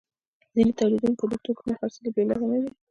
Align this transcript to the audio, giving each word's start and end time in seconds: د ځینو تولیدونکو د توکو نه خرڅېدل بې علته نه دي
د 0.53 0.53
ځینو 0.55 0.71
تولیدونکو 0.79 1.23
د 1.31 1.33
توکو 1.43 1.63
نه 1.69 1.75
خرڅېدل 1.79 2.11
بې 2.15 2.21
علته 2.23 2.45
نه 2.51 2.57
دي 2.63 2.69